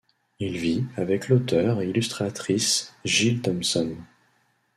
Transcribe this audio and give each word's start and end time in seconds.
Il 0.39 0.57
vit 0.57 0.83
avec 0.97 1.27
l'auteur 1.29 1.79
et 1.79 1.87
illustratrice 1.87 2.91
Jill 3.05 3.39
Thompson. 3.39 3.95